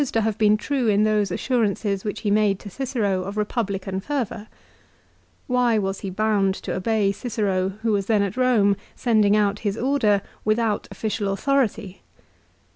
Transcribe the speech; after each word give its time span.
CICEEO'S 0.03 0.09
DEATH. 0.13 0.23
283 0.23 0.23
to 0.23 0.25
have 0.25 0.37
been 0.39 0.57
true 0.57 0.87
in 0.87 1.03
those 1.03 1.29
assurances 1.31 2.03
which 2.03 2.21
he 2.21 2.31
made 2.31 2.57
to 2.57 2.71
Cicero 2.71 3.21
of 3.21 3.37
Republican 3.37 3.99
fervour. 3.99 4.47
Why 5.45 5.77
was 5.77 5.99
he 5.99 6.09
bound 6.09 6.55
to 6.55 6.73
obey 6.75 7.11
Cicero 7.11 7.69
who 7.83 7.91
was 7.91 8.07
then 8.07 8.23
at 8.23 8.35
Rome, 8.35 8.77
sending 8.95 9.37
out 9.37 9.59
his 9.59 9.77
order, 9.77 10.23
without 10.43 10.87
official 10.89 11.31
authority 11.31 12.01